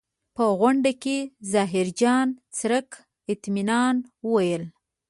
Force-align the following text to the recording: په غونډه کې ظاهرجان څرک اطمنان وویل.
په 0.35 0.45
غونډه 0.59 0.91
کې 1.03 1.17
ظاهرجان 1.53 2.27
څرک 2.57 2.87
اطمنان 3.33 3.95
وویل. 4.25 4.63